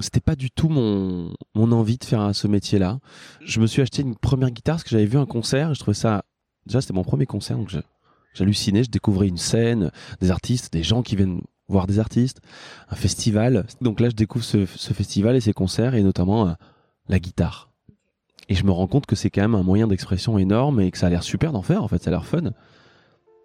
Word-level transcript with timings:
C'était 0.00 0.20
pas 0.20 0.36
du 0.36 0.50
tout 0.50 0.68
mon, 0.68 1.32
mon 1.54 1.72
envie 1.72 1.96
de 1.98 2.04
faire 2.04 2.34
ce 2.34 2.46
métier-là. 2.46 2.98
Je 3.40 3.60
me 3.60 3.66
suis 3.66 3.82
acheté 3.82 4.02
une 4.02 4.16
première 4.16 4.50
guitare 4.50 4.76
parce 4.76 4.84
que 4.84 4.90
j'avais 4.90 5.06
vu 5.06 5.18
un 5.18 5.26
concert 5.26 5.72
je 5.74 5.80
trouvais 5.80 5.94
ça. 5.94 6.24
Déjà, 6.66 6.80
c'était 6.80 6.94
mon 6.94 7.04
premier 7.04 7.26
concert, 7.26 7.56
donc 7.56 7.70
j'hallucinais, 8.34 8.82
je 8.82 8.90
découvrais 8.90 9.28
une 9.28 9.36
scène, 9.36 9.92
des 10.20 10.32
artistes, 10.32 10.72
des 10.72 10.82
gens 10.82 11.02
qui 11.02 11.14
viennent 11.14 11.42
voir 11.68 11.86
des 11.86 12.00
artistes, 12.00 12.40
un 12.90 12.96
festival. 12.96 13.66
Donc 13.80 14.00
là, 14.00 14.08
je 14.08 14.16
découvre 14.16 14.44
ce, 14.44 14.66
festival 14.66 15.36
et 15.36 15.40
ces 15.40 15.52
concerts 15.52 15.94
et 15.94 16.02
notamment 16.02 16.48
euh, 16.48 16.52
la 17.08 17.20
guitare. 17.20 17.70
Et 18.48 18.54
je 18.54 18.64
me 18.64 18.70
rends 18.70 18.86
compte 18.86 19.06
que 19.06 19.16
c'est 19.16 19.30
quand 19.30 19.42
même 19.42 19.54
un 19.54 19.62
moyen 19.62 19.86
d'expression 19.86 20.38
énorme 20.38 20.80
et 20.80 20.90
que 20.90 20.98
ça 20.98 21.06
a 21.06 21.10
l'air 21.10 21.22
super 21.22 21.52
d'en 21.52 21.62
faire, 21.62 21.82
en 21.82 21.88
fait, 21.88 22.02
ça 22.02 22.10
a 22.10 22.12
l'air 22.12 22.26
fun. 22.26 22.50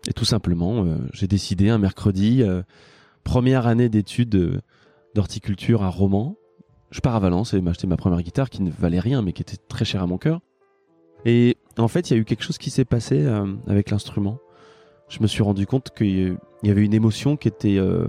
Et 0.08 0.14
tout 0.14 0.26
simplement, 0.26 0.84
euh, 0.84 0.98
j'ai 1.14 1.28
décidé 1.28 1.70
un 1.70 1.78
mercredi, 1.78 2.42
euh, 2.42 2.64
première 3.24 3.68
année 3.68 3.90
d'études 3.90 4.62
d'horticulture 5.14 5.84
à 5.84 5.90
Romans, 5.90 6.38
je 6.92 7.00
pars 7.00 7.16
à 7.16 7.20
Valence 7.20 7.54
et 7.54 7.62
m'acheter 7.62 7.88
ma 7.88 7.98
première 7.98 8.22
guitare 8.22 8.50
qui 8.50 8.62
ne 8.62 8.70
valait 8.70 9.00
rien 9.00 9.22
mais 9.22 9.34
qui 9.34 9.42
était 9.42 9.58
très 9.70 9.86
chère 9.86 10.04
à 10.04 10.08
mon 10.08 10.18
cœur. 10.18 10.42
Et 11.26 11.58
en 11.78 11.88
fait, 11.88 12.10
il 12.10 12.14
y 12.14 12.18
a 12.18 12.20
eu 12.20 12.26
quelque 12.26 12.44
chose 12.44 12.58
qui 12.58 12.70
s'est 12.70 12.86
passé 12.86 13.26
euh, 13.26 13.48
avec 13.68 13.90
l'instrument. 13.90 14.40
Je 15.08 15.22
me 15.22 15.28
suis 15.28 15.44
rendu 15.44 15.66
compte 15.66 15.92
qu'il 15.96 16.38
y 16.64 16.70
avait 16.70 16.84
une 16.84 16.94
émotion 16.94 17.38
qui 17.38 17.48
était 17.48 17.78
euh, 17.78 18.08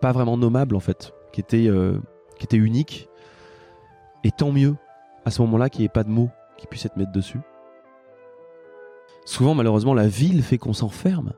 pas 0.00 0.12
vraiment 0.12 0.36
nommable 0.36 0.76
en 0.76 0.80
fait, 0.80 1.12
qui 1.32 1.40
était, 1.40 1.68
euh, 1.68 1.98
qui 2.38 2.44
était 2.44 2.56
unique. 2.56 3.08
Et 4.24 4.30
tant 4.30 4.52
mieux 4.52 4.74
à 5.24 5.30
ce 5.30 5.40
moment-là 5.42 5.70
qu'il 5.70 5.80
n'y 5.80 5.86
ait 5.86 5.90
pas 5.90 6.04
de 6.04 6.10
mots 6.10 6.30
qui 6.58 6.66
puissent 6.66 6.86
être 6.86 6.96
mis 6.96 7.06
dessus. 7.06 7.40
Souvent, 9.24 9.54
malheureusement, 9.54 9.94
la 9.94 10.08
ville 10.08 10.42
fait 10.42 10.58
qu'on 10.58 10.72
s'enferme, 10.72 11.32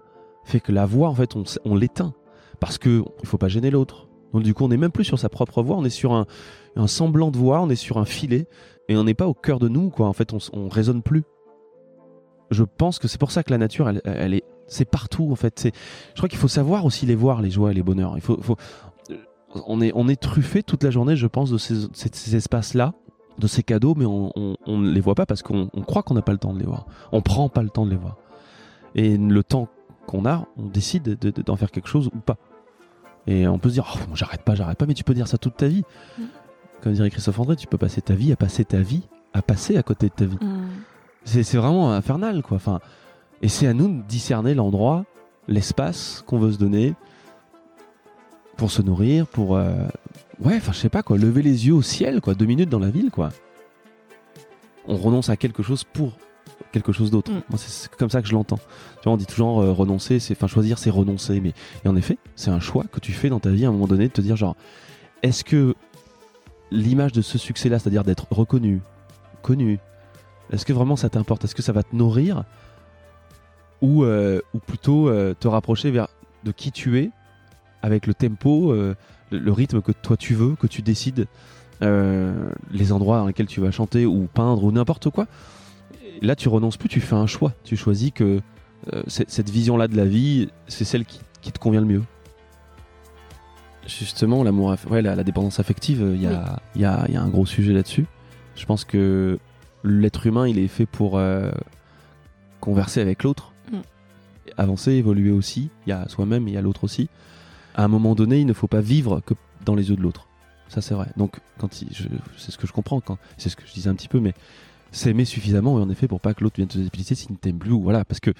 fait 0.44 0.60
que 0.60 0.72
la 0.72 0.84
voix, 0.84 1.08
en 1.08 1.14
fait, 1.14 1.34
on 1.64 1.74
l'éteint. 1.74 2.12
Parce 2.60 2.76
qu'il 2.76 2.98
ne 2.98 3.26
faut 3.26 3.38
pas 3.38 3.48
gêner 3.48 3.70
l'autre 3.70 4.07
donc 4.32 4.42
du 4.42 4.54
coup, 4.54 4.64
on 4.64 4.68
n'est 4.68 4.76
même 4.76 4.92
plus 4.92 5.04
sur 5.04 5.18
sa 5.18 5.28
propre 5.28 5.62
voix, 5.62 5.76
on 5.76 5.84
est 5.84 5.90
sur 5.90 6.12
un, 6.12 6.26
semblant 6.86 7.30
de 7.30 7.38
voix, 7.38 7.60
on 7.60 7.70
est 7.70 7.76
sur 7.76 7.98
un 7.98 8.04
filet, 8.04 8.46
et 8.88 8.96
on 8.96 9.04
n'est 9.04 9.14
pas 9.14 9.26
au 9.26 9.34
cœur 9.34 9.58
de 9.58 9.68
nous, 9.68 9.90
quoi. 9.90 10.06
En 10.06 10.12
fait, 10.12 10.32
on, 10.32 10.38
on 10.52 10.68
résonne 10.68 11.02
plus. 11.02 11.24
Je 12.50 12.64
pense 12.64 12.98
que 12.98 13.08
c'est 13.08 13.18
pour 13.18 13.30
ça 13.30 13.42
que 13.42 13.50
la 13.50 13.58
nature, 13.58 13.90
elle, 14.04 14.34
est, 14.34 14.44
c'est 14.66 14.88
partout, 14.88 15.28
en 15.30 15.36
fait. 15.36 15.68
Je 16.14 16.16
crois 16.16 16.28
qu'il 16.28 16.38
faut 16.38 16.48
savoir 16.48 16.84
aussi 16.84 17.06
les 17.06 17.14
voir, 17.14 17.42
les 17.42 17.50
joies 17.50 17.72
et 17.72 17.74
les 17.74 17.82
bonheurs. 17.82 18.16
Faut, 18.20 18.56
on 19.66 19.80
est, 19.80 20.20
truffé 20.20 20.62
toute 20.62 20.82
la 20.82 20.90
journée, 20.90 21.16
je 21.16 21.26
pense, 21.26 21.50
de 21.50 21.58
ces, 21.58 22.36
espaces-là, 22.36 22.94
de 23.38 23.46
ces 23.46 23.62
cadeaux, 23.62 23.94
mais 23.96 24.06
on, 24.06 24.32
ne 24.66 24.90
les 24.90 25.00
voit 25.00 25.14
pas 25.14 25.26
parce 25.26 25.42
qu'on 25.42 25.68
croit 25.86 26.02
qu'on 26.02 26.14
n'a 26.14 26.22
pas 26.22 26.32
le 26.32 26.38
temps 26.38 26.52
de 26.52 26.58
les 26.58 26.66
voir. 26.66 26.86
On 27.12 27.20
prend 27.20 27.48
pas 27.48 27.62
le 27.62 27.70
temps 27.70 27.86
de 27.86 27.90
les 27.90 27.96
voir. 27.96 28.16
Et 28.94 29.16
le 29.16 29.42
temps 29.42 29.68
qu'on 30.06 30.24
a, 30.26 30.46
on 30.56 30.66
décide 30.66 31.18
d'en 31.44 31.56
faire 31.56 31.70
quelque 31.70 31.88
chose 31.88 32.08
ou 32.14 32.18
pas. 32.18 32.36
Et 33.28 33.46
on 33.46 33.58
peut 33.58 33.68
se 33.68 33.74
dire, 33.74 33.86
oh, 33.94 34.14
j'arrête 34.14 34.42
pas, 34.42 34.54
j'arrête 34.54 34.78
pas, 34.78 34.86
mais 34.86 34.94
tu 34.94 35.04
peux 35.04 35.12
dire 35.12 35.28
ça 35.28 35.36
toute 35.36 35.56
ta 35.56 35.68
vie. 35.68 35.84
Mm. 36.18 36.22
Comme 36.82 36.92
dirait 36.94 37.10
Christophe 37.10 37.38
André, 37.38 37.56
tu 37.56 37.66
peux 37.66 37.76
passer 37.76 38.00
ta 38.00 38.14
vie 38.14 38.32
à 38.32 38.36
passer 38.36 38.64
ta 38.64 38.78
vie 38.78 39.02
à 39.34 39.42
passer 39.42 39.76
à 39.76 39.82
côté 39.82 40.08
de 40.08 40.14
ta 40.14 40.24
vie. 40.24 40.38
Mm. 40.40 40.68
C'est 41.24 41.58
vraiment 41.58 41.92
infernal, 41.92 42.42
quoi. 42.42 42.56
Enfin, 42.56 42.80
et 43.42 43.48
c'est 43.48 43.66
à 43.66 43.74
nous 43.74 43.88
de 43.88 44.02
discerner 44.02 44.54
l'endroit, 44.54 45.04
l'espace 45.46 46.24
qu'on 46.26 46.38
veut 46.38 46.52
se 46.52 46.58
donner 46.58 46.94
pour 48.56 48.70
se 48.70 48.80
nourrir, 48.80 49.26
pour. 49.26 49.56
Euh, 49.56 49.74
ouais, 50.40 50.56
enfin, 50.56 50.72
je 50.72 50.78
sais 50.78 50.88
pas, 50.88 51.02
quoi. 51.02 51.18
Lever 51.18 51.42
les 51.42 51.66
yeux 51.66 51.74
au 51.74 51.82
ciel, 51.82 52.22
quoi. 52.22 52.34
Deux 52.34 52.46
minutes 52.46 52.70
dans 52.70 52.78
la 52.78 52.90
ville, 52.90 53.10
quoi. 53.10 53.28
On 54.86 54.96
renonce 54.96 55.28
à 55.28 55.36
quelque 55.36 55.62
chose 55.62 55.84
pour 55.84 56.12
quelque 56.72 56.92
chose 56.92 57.10
d'autre. 57.10 57.30
Mm. 57.30 57.56
c'est 57.56 57.90
comme 57.94 58.10
ça 58.10 58.22
que 58.22 58.28
je 58.28 58.34
l'entends. 58.34 58.58
Tu 58.96 59.04
vois, 59.04 59.12
on 59.12 59.16
dit 59.16 59.26
toujours 59.26 59.60
euh, 59.60 59.72
renoncer, 59.72 60.18
c'est, 60.18 60.34
enfin, 60.34 60.46
choisir, 60.46 60.78
c'est 60.78 60.90
renoncer. 60.90 61.40
Mais 61.40 61.52
et 61.84 61.88
en 61.88 61.96
effet, 61.96 62.18
c'est 62.36 62.50
un 62.50 62.60
choix 62.60 62.84
que 62.90 63.00
tu 63.00 63.12
fais 63.12 63.28
dans 63.28 63.40
ta 63.40 63.50
vie 63.50 63.64
à 63.64 63.68
un 63.68 63.72
moment 63.72 63.86
donné 63.86 64.08
de 64.08 64.12
te 64.12 64.20
dire 64.20 64.36
genre, 64.36 64.56
est-ce 65.22 65.44
que 65.44 65.74
l'image 66.70 67.12
de 67.12 67.22
ce 67.22 67.38
succès-là, 67.38 67.78
c'est-à-dire 67.78 68.04
d'être 68.04 68.26
reconnu, 68.30 68.80
connu, 69.42 69.78
est-ce 70.52 70.64
que 70.64 70.72
vraiment 70.72 70.96
ça 70.96 71.08
t'importe? 71.08 71.44
Est-ce 71.44 71.54
que 71.54 71.62
ça 71.62 71.72
va 71.72 71.82
te 71.82 71.94
nourrir? 71.94 72.44
Ou, 73.80 74.04
euh, 74.04 74.40
ou 74.54 74.58
plutôt 74.58 75.08
euh, 75.08 75.34
te 75.38 75.46
rapprocher 75.46 75.90
vers 75.90 76.08
de 76.44 76.50
qui 76.50 76.72
tu 76.72 76.98
es 76.98 77.10
avec 77.82 78.06
le 78.08 78.14
tempo, 78.14 78.74
le, 79.30 79.52
rythme 79.52 79.80
que 79.80 79.92
toi 79.92 80.16
tu 80.16 80.34
veux, 80.34 80.56
que 80.56 80.66
tu 80.66 80.82
décides, 80.82 81.28
les 81.80 82.92
endroits 82.92 83.18
dans 83.18 83.26
lesquels 83.26 83.46
tu 83.46 83.60
vas 83.60 83.70
chanter 83.70 84.04
ou 84.04 84.26
peindre 84.32 84.64
ou 84.64 84.72
n'importe 84.72 85.10
quoi? 85.10 85.28
Là, 86.22 86.36
tu 86.36 86.48
renonces 86.48 86.76
plus, 86.76 86.88
tu 86.88 87.00
fais 87.00 87.14
un 87.14 87.26
choix. 87.26 87.52
Tu 87.64 87.76
choisis 87.76 88.10
que 88.12 88.40
euh, 88.92 89.02
cette 89.06 89.50
vision-là 89.50 89.88
de 89.88 89.96
la 89.96 90.04
vie, 90.04 90.48
c'est 90.66 90.84
celle 90.84 91.04
qui, 91.04 91.20
te 91.52 91.58
convient 91.58 91.80
le 91.80 91.86
mieux. 91.86 92.02
Justement, 93.86 94.42
l'amour, 94.44 94.74
ouais, 94.90 95.00
la, 95.00 95.24
dépendance 95.24 95.60
affective, 95.60 96.14
il 96.14 96.22
y, 96.22 96.84
a, 96.84 97.06
un 97.14 97.28
gros 97.28 97.46
sujet 97.46 97.72
là-dessus. 97.72 98.06
Je 98.54 98.66
pense 98.66 98.84
que 98.84 99.38
l'être 99.82 100.26
humain, 100.26 100.46
il 100.46 100.58
est 100.58 100.68
fait 100.68 100.84
pour 100.84 101.16
euh, 101.16 101.50
converser 102.60 103.00
avec 103.00 103.22
l'autre, 103.22 103.52
mm. 103.72 103.78
avancer, 104.58 104.92
évoluer 104.92 105.30
aussi. 105.30 105.70
Il 105.86 105.90
y 105.90 105.92
a 105.92 106.06
soi-même, 106.08 106.48
il 106.48 106.54
y 106.54 106.58
a 106.58 106.60
l'autre 106.60 106.84
aussi. 106.84 107.08
À 107.74 107.84
un 107.84 107.88
moment 107.88 108.14
donné, 108.14 108.40
il 108.40 108.46
ne 108.46 108.52
faut 108.52 108.66
pas 108.66 108.80
vivre 108.80 109.20
que 109.24 109.34
dans 109.64 109.74
les 109.74 109.88
yeux 109.88 109.96
de 109.96 110.02
l'autre. 110.02 110.28
Ça, 110.68 110.82
c'est 110.82 110.94
vrai. 110.94 111.06
Donc, 111.16 111.40
quand 111.56 111.72
c'est 111.72 112.50
ce 112.50 112.58
que 112.58 112.66
je 112.66 112.72
comprends, 112.72 113.00
c'est 113.38 113.48
ce 113.48 113.56
que 113.56 113.62
je 113.66 113.72
disais 113.72 113.88
un 113.88 113.94
petit 113.94 114.08
peu, 114.08 114.20
mais 114.20 114.34
s'aimer 114.90 115.24
suffisamment, 115.24 115.74
en 115.74 115.90
effet, 115.90 116.08
pour 116.08 116.20
pas 116.20 116.34
que 116.34 116.42
l'autre 116.42 116.56
vienne 116.56 116.68
te 116.68 116.78
dépister 116.78 117.14
s'il 117.14 117.32
ne 117.32 117.36
t'aime 117.36 117.58
plus. 117.58 117.72
Ou 117.72 117.82
voilà, 117.82 118.04
parce 118.04 118.20
que 118.20 118.32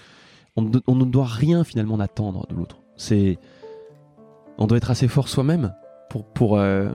on, 0.56 0.94
ne 0.94 1.04
doit 1.04 1.26
rien 1.26 1.64
finalement 1.64 1.98
attendre 2.00 2.46
de 2.48 2.54
l'autre. 2.54 2.78
C'est, 2.96 3.38
on 4.58 4.66
doit 4.66 4.78
être 4.78 4.90
assez 4.90 5.08
fort 5.08 5.28
soi-même 5.28 5.72
pour 6.10 6.24
pour 6.24 6.58
euh, 6.58 6.90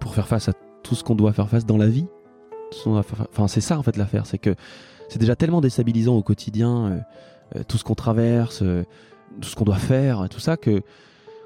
pour 0.00 0.14
faire 0.14 0.28
face 0.28 0.48
à 0.48 0.52
tout 0.82 0.94
ce 0.94 1.04
qu'on 1.04 1.14
doit 1.14 1.32
faire 1.32 1.48
face 1.48 1.66
dans 1.66 1.76
la 1.76 1.88
vie. 1.88 2.06
Enfin, 2.86 3.48
c'est 3.48 3.60
ça 3.60 3.78
en 3.78 3.82
fait 3.82 3.98
l'affaire, 3.98 4.24
c'est 4.24 4.38
que 4.38 4.54
c'est 5.10 5.18
déjà 5.18 5.36
tellement 5.36 5.60
déstabilisant 5.60 6.16
au 6.16 6.22
quotidien, 6.22 6.86
euh, 6.86 7.00
euh, 7.56 7.64
tout 7.68 7.76
ce 7.76 7.84
qu'on 7.84 7.94
traverse, 7.94 8.64
tout 9.40 9.48
ce 9.48 9.54
qu'on 9.56 9.64
doit 9.64 9.76
faire, 9.76 10.26
tout 10.30 10.40
ça 10.40 10.56
que 10.56 10.82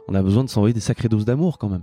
on 0.06 0.15
a 0.15 0.22
besoin 0.22 0.45
de 0.45 0.49
s'envoyer 0.49 0.72
des 0.72 0.81
sacrées 0.81 1.09
doses 1.09 1.25
d'amour 1.25 1.59
quand 1.59 1.69
même. 1.69 1.83